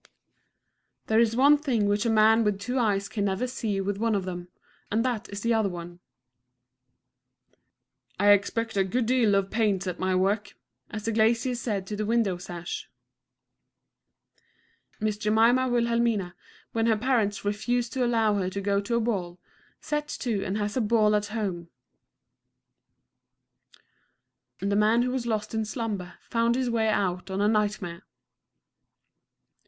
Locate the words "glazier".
11.11-11.53